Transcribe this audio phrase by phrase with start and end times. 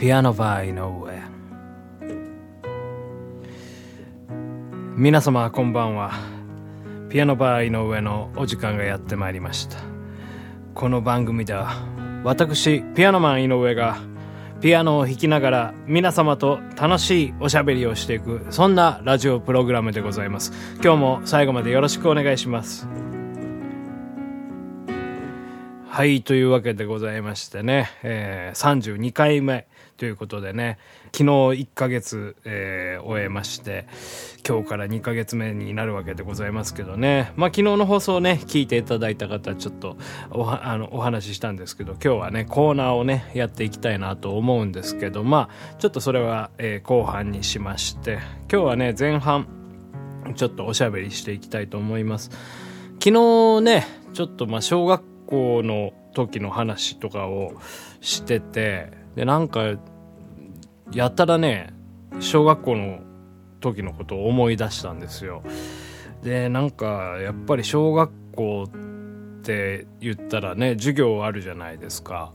[0.00, 1.20] ピアノバー井上。
[4.96, 6.12] 皆様こんばんは。
[7.10, 9.76] ピアノバー井上のお時間がやってまいりました。
[10.74, 11.72] この番組では
[12.24, 13.98] 私ピアノマン井上が
[14.62, 20.54] ピアノを弾きながら皆様と楽しいおしゃべりをしていくそんなラジオプログラムでございます。
[20.82, 22.88] 今日も最後までよろしくお願いします。
[25.92, 33.88] はいというわけでございましてね、えー、32回目ということでね昨日1ヶ月、えー、終えまして
[34.48, 37.32] 今日から2ヶ月目になるわけでございますけどね。
[37.34, 39.96] まあ昨日の放送をね聞いていただいた方ちょっと
[40.30, 49.48] おあのお話ししたんですけど今日はねコーナーをねやっていきたいなと思うんですけどまあちょっとそれは、えー、後半にしまして今日はね前半
[50.36, 52.30] ちょっとおしゃべりしていきたいと思います。
[53.02, 57.54] 昨日ねちょっとまあ小学校の時の話とかを
[58.00, 59.76] しててでなんか
[60.92, 61.72] やたらね
[62.18, 63.00] 小学校の
[63.60, 65.42] 時のことを思い出したんですよ。
[66.22, 72.32] でなんかやっぱり小学校って言ったらね授業あるじゃないですか。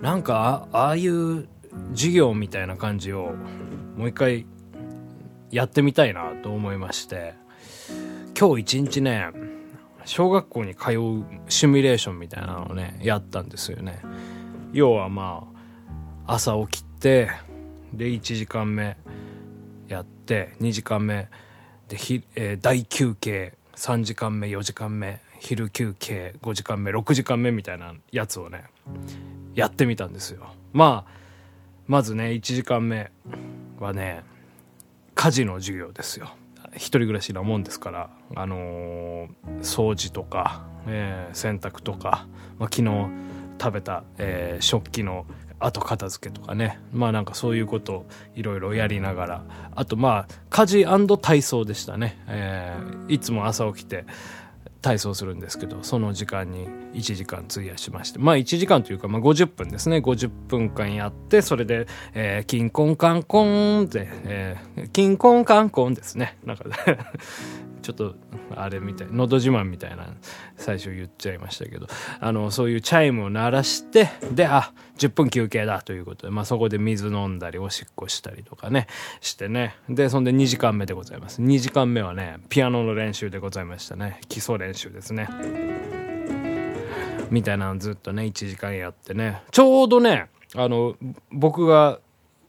[0.00, 1.46] なんかああいう
[1.90, 3.34] 授業みたいな感じを
[3.96, 4.46] もう一回
[5.50, 7.34] やってみたいなと思いまして。
[8.38, 9.49] 今日一日ね
[10.04, 14.00] 小学校に通うシミュレーションみたいなのをねやったんですよね。
[14.72, 15.46] 要はま
[16.26, 17.30] あ朝起きて
[17.92, 18.96] で1時間目
[19.88, 21.28] やって2時間目
[21.88, 28.64] でひ、えー、大休憩3時間目4時間目昼休憩5時間目6時間目みたいなやつをね
[29.54, 30.54] やってみたんですよ。
[30.72, 31.12] まあ
[31.86, 33.10] まずね1時間目
[33.80, 34.22] はね
[35.14, 36.30] 家事の授業ですよ。
[36.74, 39.28] 一人暮らしなもんですからあのー、
[39.60, 42.26] 掃除とか、えー、洗濯とか、
[42.58, 43.08] まあ、昨日
[43.60, 45.26] 食べた、えー、食器の
[45.60, 46.80] 後片付けとかね。
[46.90, 49.44] まあなんかそういうことをいろいろやりながら。
[49.76, 50.84] あとまあ家事
[51.20, 54.06] 体操でしたね、えー、いつも朝起きて
[54.82, 59.98] 体操するんですけどその時間に1時間費やしましてまあ1時間というか、まあ、50分ですね。
[59.98, 66.38] 50分間やってそれで「えー、キンコンカンコン」って、えー、キンコンカンコンですね。
[66.44, 66.64] なんか
[67.80, 68.14] ちょっと
[68.54, 70.06] あれみたい「のど自慢」みたいな
[70.56, 71.86] 最初言っちゃいましたけど
[72.20, 78.86] あのそういうチャイムを鳴らしてであ10分休憩だということで、まあ、そこで水飲んだりおしっこしたりとかね
[79.20, 79.76] してね。
[79.88, 81.42] でそんで2時間目でございます。
[81.42, 84.20] 2時間目はねピアノの練習でございましたね。
[84.28, 85.28] 基礎練習ですね。
[87.30, 89.42] みたいなのずっとね1時間やってね。
[89.50, 90.96] ちょうどねあの
[91.30, 92.00] 僕が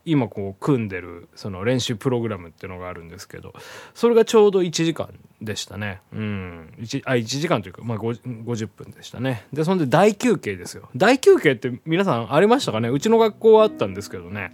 [0.04, 3.52] 今こう組んでるその練習プログラムっていうのがあるんですけど
[3.94, 5.08] それがちょうど1時間
[5.40, 6.00] でしたね。
[6.12, 6.72] うん。
[6.80, 9.46] 1, あ1時間というか、まあ、50分でしたね。
[9.52, 10.88] でそんで大休憩ですよ。
[10.96, 12.88] 大休憩って皆さんありましたかね？
[12.88, 14.52] うちの学校はあったんですけどね。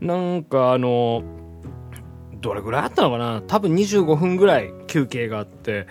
[0.00, 1.22] なんかあの
[2.42, 3.42] どれぐらいあったのかな？
[3.46, 5.86] 多分25分ぐらい休憩があって。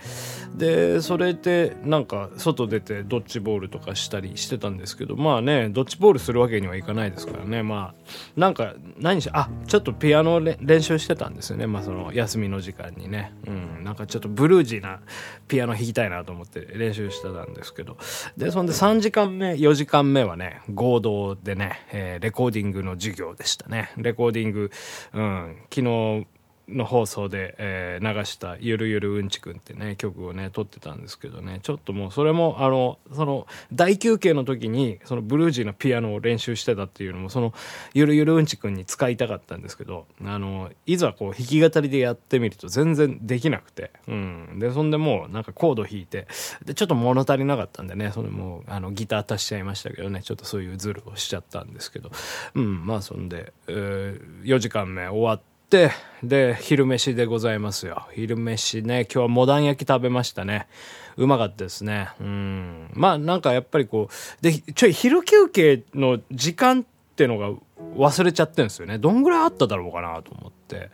[0.55, 5.15] でそれでなんか外出てドッジボールとかしたりしてたんですけど。
[5.15, 7.63] まあねドッジボールするわけにはいかないですからね。
[7.63, 11.67] まあなんか何しあちょっとピアノ練習してたんですよね。
[11.67, 13.33] まあその休みの時間にね。
[13.47, 14.99] うんなんかちょっとブルージーな
[15.47, 17.97] ピアノ弾きたいなと思って練習してたんですけど。
[18.35, 23.91] でそんで3時間目4時間目はね合同でね、えー、レコーディングの授業でしたね。
[23.95, 24.69] レコーディング
[25.13, 26.27] うん昨日
[26.71, 31.59] の放送で、えー、流した「ゆるゆるうんちくん」ってね曲をね撮ってたんですけどね。
[31.63, 37.53] ちょっともうそれもあのその大休憩の時にそのブルージーなピアノを練習してたっていうのもその
[37.93, 46.27] 「ゆるゆるうんちくん」に使いたかったんですけどあのいざこう弾き語りでやってみると全然できなくて、うん、でそんでもうなんかコード弾いて
[46.65, 52.11] でちょっと物足りなかったんでねそれもあのギター足しちゃいましたけどねちょっとそういうズルをしちゃったんですけど。
[52.55, 52.85] うん。
[52.85, 58.05] まあそんで、えー、4時間目終わってで昼飯でございますよ。
[58.13, 60.67] 昼飯ね今日はモダン焼き食べましたね。
[61.15, 62.09] うまかったですね。
[62.19, 62.91] うん。
[62.93, 66.83] まあなんかやっぱりこうでちょい昼休憩の時間っ
[67.15, 67.51] てのが
[67.95, 68.97] 忘れちゃってるんですよね。
[68.97, 70.91] どんぐらいあっただろうかなと思って。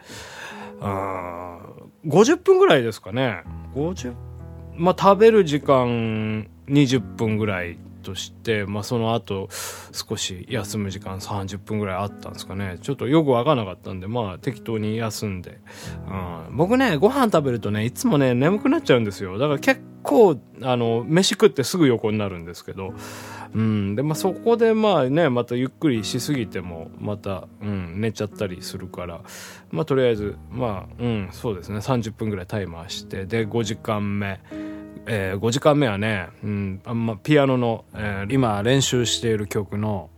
[0.80, 3.42] うん50分ぐらいですかね。
[3.74, 4.13] 50
[4.75, 9.50] まあ食べる時間20分ぐらいとして、まあ、その後
[9.92, 12.77] 少し休む時間30分ぐらいあったんですかね。
[12.81, 15.59] ちょっとよく分かんなかったんでまあ適当に休んで、
[16.50, 19.38] うん、僕ねご飯食べるとねいつもね眠くなっちゃうんですよ。
[19.38, 22.94] だから結構あの飯食ってすぐ横になるんですけど。
[23.56, 29.21] うんでまあ、そこでまあねまたゆっくりしすぎてもまた、うん、寝ちゃったりするから。
[29.71, 31.80] まあとりあえずまあうんそうですね。
[31.80, 34.39] 30分ぐらいタイマーしてで5時間目。
[35.07, 40.09] えー、5時間目はね、うんあんまピアノの、えー、今練習している曲の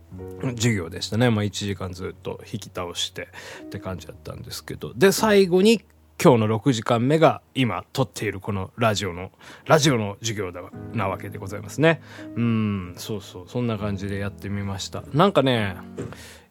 [0.56, 1.30] 授業でしたね。
[1.30, 3.28] まあ1時間ずっと引き倒して
[3.62, 4.92] って感じだったんですけど。
[4.94, 5.82] で、最後に
[6.22, 9.30] 今日の6時間目が今撮っているこのラジオの、
[9.64, 10.60] ラジオの授業だ
[10.92, 12.02] なわけでございますね。
[12.36, 15.02] うん、そうそう、そんな感じでやってみました。
[15.14, 15.76] なんかね、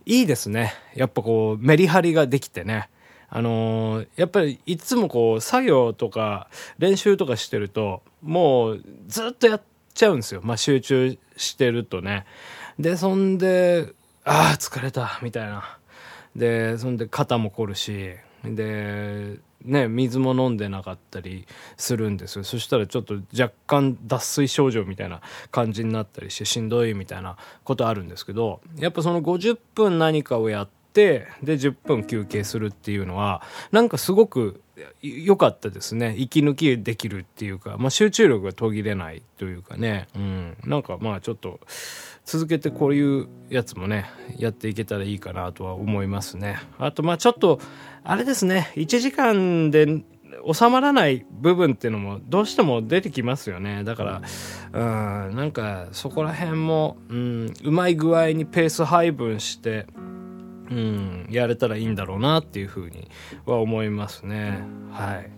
[0.06, 0.74] いいですね。
[0.96, 2.90] やっぱこう、メリハリができてね。
[3.30, 9.62] あのー、やっぱりいつもこう、作業とか練習とかしてると、もうずっとやっ
[9.94, 10.42] ちゃうんですよ。
[10.44, 12.26] まあ集中してるとね。
[12.80, 13.94] で、そんで、
[14.26, 15.78] ああ、疲れた、みたいな。
[16.36, 18.12] で、そんで肩も凝るし、
[18.44, 22.44] で、ね、水も飲んでなかったりするんですよ。
[22.44, 25.22] そしたらちょっと若干脱水症状みたいな
[25.52, 27.36] 感じになったりしてしんどいみたいな
[27.66, 33.42] ことあるんですけど、やっぱその50分何かをやってって、で、10分休憩するっていうのは、
[33.72, 34.62] なんかすごく
[35.02, 36.16] 良かったですね。
[36.18, 41.60] 息抜きできるっていうか、まあ集中力が途切れないというかね、うん、なんかまあちょっと、
[42.26, 44.06] 続けてこういうやつもね
[44.38, 46.60] やっていけたらいいかなとは思いますね。
[46.78, 47.60] あとまあちょっと
[48.04, 48.72] あれですね。
[48.76, 50.04] 1時間で
[50.54, 53.84] 収まらない部分っていうのもどうしても出てきますよね。
[53.84, 54.22] だから
[54.74, 59.88] うんなんかそこら辺も、うん、うまい具合にペース配分して
[60.72, 63.10] うん、やれたらいいんだろうなっていうふうに
[63.46, 64.60] は思いますね。
[64.92, 65.30] はい。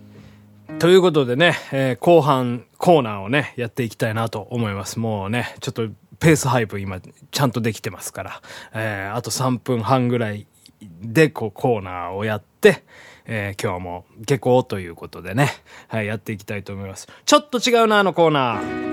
[0.78, 4.98] ということでね、えー、後半コーナーをね、やっていきたいなと思います。
[4.98, 5.88] もうね、ちょっと
[6.18, 7.00] ペース配分今
[7.30, 8.42] ちゃんとできてますから、
[8.74, 10.46] えー、あと3分半ぐらい
[10.80, 12.84] でこうコーナーをやって、
[13.26, 15.48] えー、今日も下校ということでね、
[15.88, 17.08] はい、やっていきたいと思います。
[17.24, 18.92] ちょっと違うな、あのコーナー。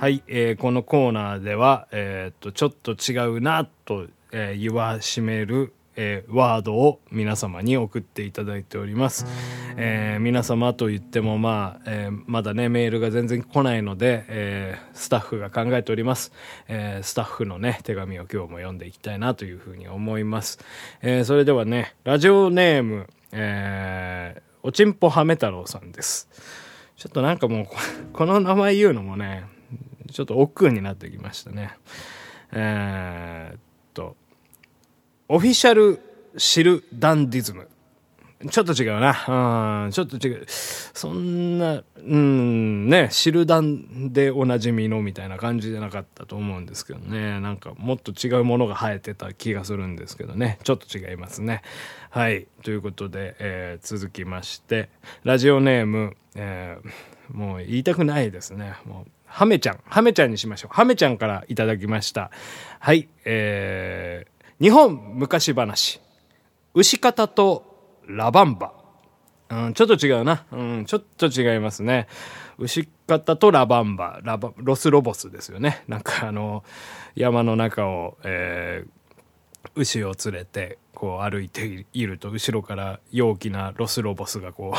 [0.00, 4.06] はい、えー、このコーナーでは、えー、っと、ちょっと違うな、と、
[4.36, 9.26] えー、言わしめる、えー、ワードを皆様に送っていただいております。
[9.76, 16.32] えー、皆様と言っても、まあ、えー、まだね、メールが全然来ないので、え、スタッフが考えております。
[16.66, 20.58] え、スタッフのね、手紙を今日も読んでいきたいなというふうに思います。
[21.00, 26.28] え、それではね、ラジオネーム、え、おちんぽはめ太郎さんです。
[26.96, 27.66] ちょっとなんかもう、
[28.12, 29.44] この名前言うのもね、
[30.10, 31.76] ちょっと億劫になってきましたね。
[32.52, 33.60] えー、っ
[33.92, 34.16] と、
[35.28, 36.00] オフィシャル
[36.36, 37.68] シルダンディズム。
[38.50, 39.84] ちょっと違うな。
[39.86, 40.44] うん、ちょっと違う。
[40.46, 47.40] そんな、うん、ね、シルダンでおなじみのみたいな感じじゃなかったと思うんですけどね。
[47.40, 50.58] なんかもっと違うものが生えてた気がするんですけどね。
[50.62, 51.62] ちょっと違いますね。
[52.10, 52.46] はい。
[52.62, 54.90] ということで、えー、続きまして、
[55.22, 58.74] ラジオネーム、えー、もう言いたくないですね。
[58.84, 59.78] もう、ハメちゃん。
[59.86, 60.74] ハメちゃんにしましょう。
[60.74, 62.30] ハメちゃんからいただきました。
[62.78, 63.08] はい。
[63.24, 64.33] えー、
[64.64, 66.00] 日本昔話。
[66.72, 68.72] 牛方とラバンバ。
[69.50, 70.46] うん、ちょっと違うな。
[70.50, 72.08] うん、ちょっと違いますね。
[72.56, 74.20] 牛方とラバンバ。
[74.22, 75.84] ラバ、ロスロボスですよね。
[75.86, 76.64] なんかあの、
[77.14, 84.72] 山の中を、えー、牛を連れて、こう歩いていると、後ろから陽気なロスロボスがこ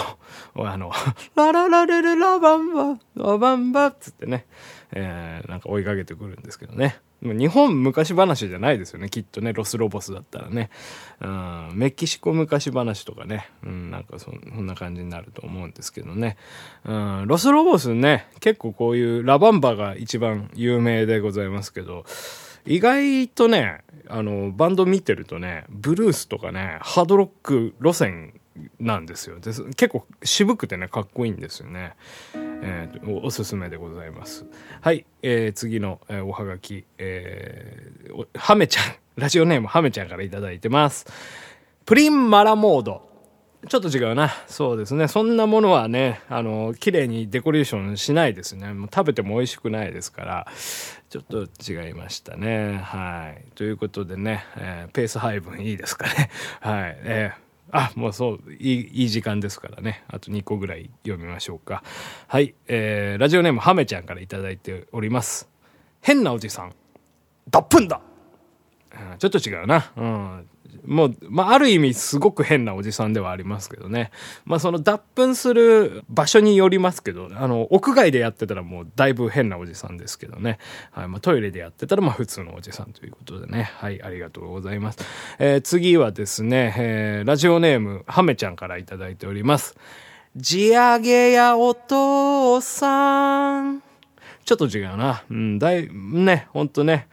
[0.55, 0.91] う、 あの、
[1.35, 4.47] ラララレレラバンバ、ラバンバっつってね、
[4.93, 6.97] えー、なんか追いかけてくるんですけどね。
[7.21, 9.09] 日本昔話じゃないですよね。
[9.09, 10.69] きっとねロスロボスだったらね、
[11.21, 16.38] うん、メキシコ昔話とかね、うん、なんかそんな感じになると思うんですけどね、
[16.83, 22.06] うん、ロスロボスね結構こういうラバンバが一番有名でございますけど
[22.65, 28.33] 意外とねあのバンド見てるとねブルースとかねハードロック路線
[28.80, 31.95] なんですよで結構渋くてねかっこいいんですよね、
[32.33, 34.45] えー、おすすめでございます
[34.81, 38.83] はい、えー、次の、えー、おはがき、えー、ハメちゃん
[39.18, 41.06] ラジオネームハメちゃんから頂いてます
[41.85, 43.16] プリンマラモード
[43.68, 44.31] ちょっと違うな。
[44.47, 45.07] そうですね。
[45.07, 48.74] そんなものはね、あの、綺麗にデコレーションしないですね。
[48.74, 50.47] もう食べても美味しくないですから、
[51.09, 52.78] ちょっと違いましたね。
[52.83, 53.44] はい。
[53.56, 56.30] ということでね、えー、ペース配分いいですかね。
[56.59, 56.97] はい。
[57.04, 60.04] えーあ、もうそう、いい、いい時間ですからね。
[60.07, 61.84] あと2個ぐらい読みましょうか。
[62.28, 62.54] はい。
[62.68, 65.50] えー、ラジオネームハメちゃんから頂いております。
[66.02, 66.74] 変なおじさん。
[67.50, 68.02] 脱粉だ
[69.19, 69.92] ちょっと違うな。
[69.98, 70.50] うん。
[70.85, 74.11] もう、まあ、ある意味すごく変なおじさんではありますけどね。
[74.45, 80.59] まあ、その脱粉する場所によりますけど、あの、屋外でやってたらもうだいぶ変なおじさんですけどね。
[80.91, 81.07] はい。
[81.07, 83.71] まあ、トイレでやってたらまあ普通のおじさんということでね。
[83.77, 84.01] はい。
[84.01, 84.99] ありがとうございます。
[85.39, 89.75] えー、次はですね、えー、ラジオネーム、ハメちゃんからいただいております。
[90.35, 93.81] 地上げやお父さん。
[94.44, 95.23] ちょっと違うな。
[95.29, 97.07] うん、だい、ね、ほんとね。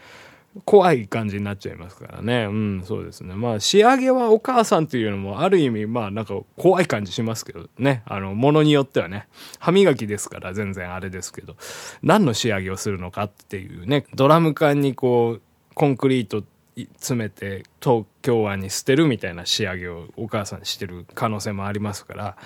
[0.65, 2.45] 怖い感じになっちゃいますからね。
[2.45, 3.35] うん、そうですね。
[3.35, 8.03] まあ、仕上げはお母さんというのも、ある意味、まあ、なんか怖い感じしますけどね。
[8.05, 9.29] あの、ものによってはね。
[9.59, 11.57] 歯磨きですから全然あれですけど、
[12.03, 15.43] 何の仕上げをするのかっていうね、ドラム缶にこう、
[15.75, 16.45] コンクリート
[16.77, 22.37] 詰めて東京湾に捨てるみたいな仕上げをお母さんにしてる可能性もありますから、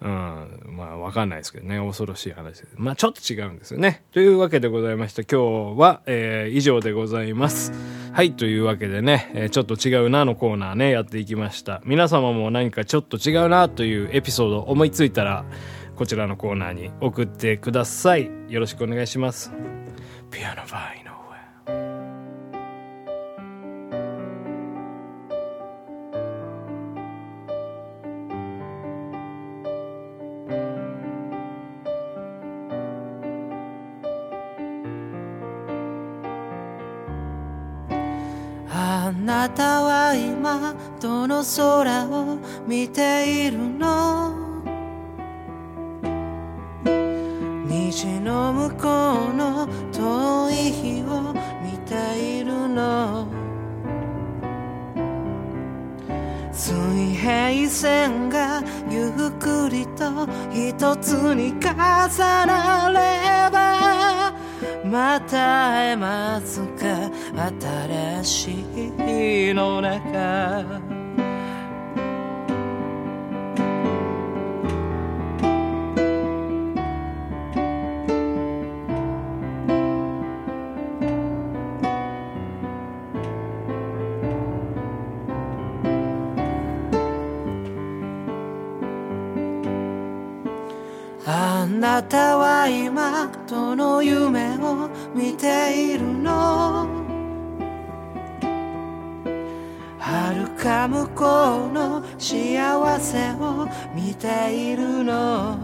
[0.00, 2.74] うん、まあわかんないですけどね、恐ろしい話です。
[2.76, 4.02] まあちょっと違うんですよね。
[4.12, 7.72] というわけでございまして、今日は、えー、以上でございます。
[8.12, 11.82] はい、というわけでね、えー、ちょっと違うなのコーナーね、やっていきました。
[11.84, 15.44] 皆様も何かちょっと違うなというエピソード思いついたら、
[15.96, 18.30] こちらのコーナーに送ってください。
[18.48, 19.52] よろしくお願いします。
[20.30, 21.03] ピアノバイ
[39.06, 44.32] あなたは今どの空を見ているの？
[47.66, 53.26] 虹の向こうの遠い日を見ているの？
[56.50, 56.74] 水
[57.14, 61.68] 平線がゆっくりと一つに重
[62.46, 64.32] なれば
[64.84, 67.10] また会えますか？
[68.22, 68.50] 新し
[69.50, 70.93] いの中。
[92.02, 96.88] たは今どの夢を見ているの？
[99.98, 105.56] 遥か向こうの幸せを見ているの？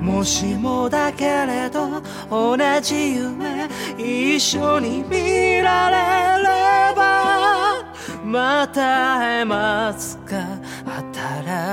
[0.00, 2.00] もしもだけれど
[2.30, 6.48] 同じ夢一緒に見られれ
[6.96, 7.84] ば
[8.24, 10.36] また会えますか？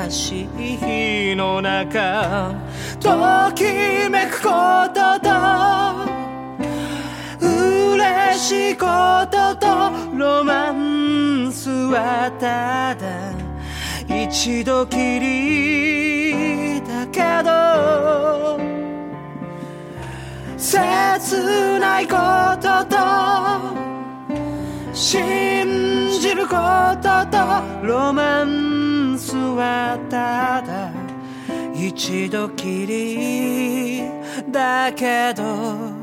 [0.10, 2.54] しい日の中
[3.00, 3.10] と
[3.54, 3.64] き
[4.10, 4.50] めくこ
[4.94, 5.30] とと
[7.82, 8.88] 嬉しいこ
[9.32, 9.68] とと
[10.18, 13.34] ロマンスはただ
[14.08, 18.60] 一度きりだけど
[20.58, 22.18] 切ないこ
[22.62, 22.96] とと
[24.94, 26.56] 信じるこ
[27.02, 27.38] とと
[27.86, 30.92] ロマンスはただ
[31.74, 34.02] 一度きり
[34.52, 35.97] だけど、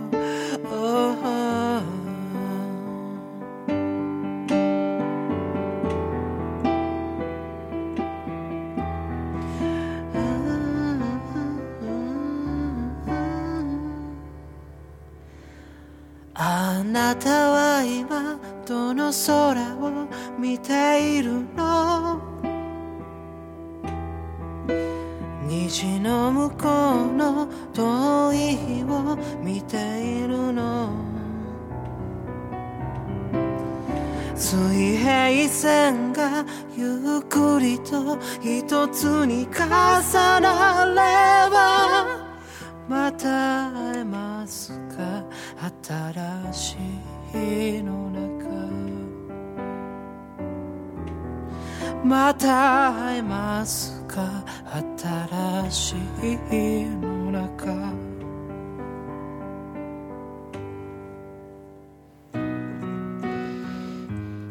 [16.37, 18.37] あなたは今
[18.67, 22.21] どの空を見ているの？
[25.47, 26.57] 虹の向こ
[27.05, 30.91] うの遠い日を見ているの？
[34.35, 36.45] 水平線が
[36.77, 39.61] ゆっくりと一つに重
[40.41, 40.95] なれ
[41.49, 42.34] ば
[42.89, 45.25] また会えますか？
[45.83, 46.77] 新し
[47.79, 48.45] いの中。
[52.05, 54.45] また会えますか？
[54.99, 57.93] 新しいの中。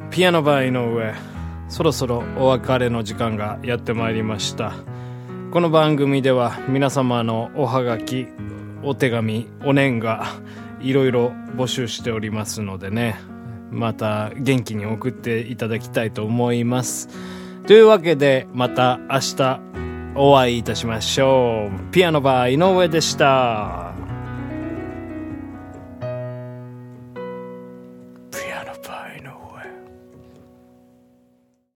[0.10, 1.14] ピアノバー井上
[1.70, 4.74] そろそろお別れの時間がやってまいりました。
[5.54, 8.26] この番組では皆様のおはがき
[8.82, 10.26] お手紙お年賀
[10.82, 13.20] いろいろ募集しておりますのでね。
[13.70, 17.08] また元気に送っていただきたいと思います。
[17.68, 19.60] というわけでまた明日
[20.16, 21.92] お会いいたしましょう。
[21.92, 23.93] ピアノバー井上でした。